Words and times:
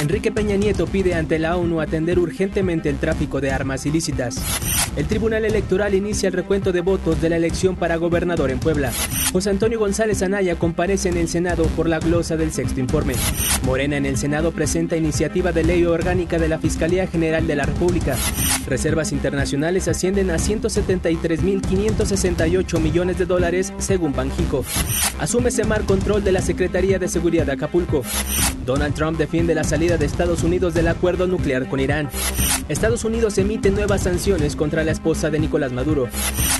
Enrique 0.00 0.32
Peña 0.32 0.56
Nieto 0.56 0.86
pide 0.86 1.14
ante 1.14 1.38
la 1.38 1.56
ONU 1.56 1.80
atender 1.80 2.18
urgentemente 2.18 2.88
el 2.88 2.96
tráfico 2.96 3.40
de 3.40 3.52
armas 3.52 3.86
ilícitas. 3.86 4.36
El 4.96 5.06
Tribunal 5.06 5.44
Electoral 5.44 5.94
inicia 5.94 6.26
el 6.26 6.32
recuento 6.32 6.72
de 6.72 6.80
votos 6.80 7.20
de 7.20 7.28
la 7.28 7.36
elección 7.36 7.76
para 7.76 7.96
gobernador 7.96 8.50
en 8.50 8.58
Puebla. 8.58 8.90
José 9.32 9.50
Antonio 9.50 9.78
González 9.78 10.22
Anaya 10.22 10.56
comparece 10.56 11.10
en 11.10 11.16
el 11.16 11.28
Senado 11.28 11.62
por 11.76 11.88
la 11.88 12.00
glosa 12.00 12.36
del 12.36 12.50
sexto 12.50 12.80
informe. 12.80 13.14
Morena 13.62 13.96
en 13.96 14.06
el 14.06 14.16
Senado 14.16 14.50
presenta 14.50 14.96
iniciativa 14.96 15.52
de 15.52 15.62
ley 15.62 15.84
orgánica 15.84 16.38
de 16.38 16.48
la 16.48 16.58
Fiscalía 16.58 17.06
General 17.06 17.46
de 17.46 17.54
la 17.54 17.66
República. 17.66 18.16
Reservas 18.66 19.12
internacionales 19.12 19.86
ascienden 19.86 20.30
a 20.30 20.36
173.568 20.36 22.80
millones 22.80 23.18
de 23.18 23.26
dólares 23.26 23.72
según 23.78 24.12
Banjico. 24.12 24.64
Asume 25.20 25.50
Semar 25.50 25.84
control 25.84 26.24
de 26.24 26.32
la 26.32 26.42
Secretaría 26.42 26.98
de 26.98 27.08
Seguridad 27.08 27.46
de 27.46 27.52
Acapulco. 27.52 28.02
Donald 28.66 28.94
Trump 28.94 29.18
defiende 29.18 29.49
la 29.54 29.64
salida 29.64 29.96
de 29.96 30.06
Estados 30.06 30.42
Unidos 30.42 30.74
del 30.74 30.88
acuerdo 30.88 31.26
nuclear 31.26 31.68
con 31.68 31.80
Irán. 31.80 32.08
Estados 32.68 33.04
Unidos 33.04 33.38
emite 33.38 33.70
nuevas 33.70 34.02
sanciones 34.02 34.56
contra 34.56 34.84
la 34.84 34.92
esposa 34.92 35.30
de 35.30 35.38
Nicolás 35.38 35.72
Maduro. 35.72 36.08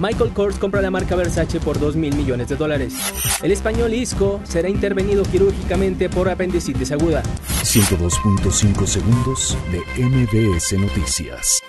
Michael 0.00 0.30
Kors 0.30 0.58
compra 0.58 0.82
la 0.82 0.90
marca 0.90 1.16
Versace 1.16 1.60
por 1.60 1.78
2 1.78 1.96
mil 1.96 2.14
millones 2.14 2.48
de 2.48 2.56
dólares. 2.56 2.94
El 3.42 3.52
español 3.52 3.94
Isco 3.94 4.40
será 4.44 4.68
intervenido 4.68 5.22
quirúrgicamente 5.24 6.08
por 6.08 6.28
apendicitis 6.28 6.92
aguda. 6.92 7.22
102.5 7.62 8.86
segundos 8.86 9.56
de 9.72 10.02
MBS 10.02 10.78
Noticias. 10.78 11.62